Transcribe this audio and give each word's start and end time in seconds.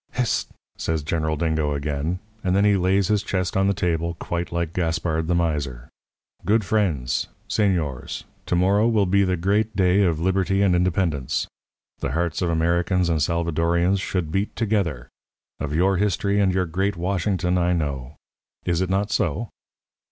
"'Hist!' 0.13 0.49
says 0.79 1.03
General 1.03 1.35
Dingo 1.37 1.75
again, 1.75 2.17
and 2.43 2.55
then 2.55 2.65
he 2.65 2.75
lays 2.75 3.09
his 3.09 3.21
chest 3.21 3.55
on 3.55 3.67
the 3.67 3.73
table 3.75 4.15
quite 4.15 4.51
like 4.51 4.73
Gaspard 4.73 5.27
the 5.27 5.35
Miser. 5.35 5.89
'Good 6.43 6.65
friends, 6.65 7.27
señores, 7.47 8.23
to 8.47 8.55
morrow 8.55 8.87
will 8.87 9.05
be 9.05 9.23
the 9.23 9.37
great 9.37 9.75
day 9.75 10.01
of 10.01 10.19
Liberty 10.19 10.63
and 10.63 10.75
Independence. 10.75 11.45
The 11.99 12.13
hearts 12.13 12.41
of 12.41 12.49
Americans 12.49 13.09
and 13.09 13.21
Salvadorians 13.21 13.99
should 14.01 14.31
beat 14.31 14.55
together. 14.55 15.07
Of 15.59 15.75
your 15.75 15.97
history 15.97 16.39
and 16.39 16.51
your 16.51 16.65
great 16.65 16.97
Washington 16.97 17.59
I 17.59 17.73
know. 17.73 18.15
Is 18.65 18.81
it 18.81 18.89
not 18.89 19.11
so?' 19.11 19.51